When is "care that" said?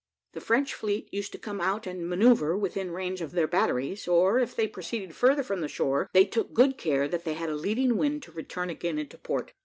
6.75-7.23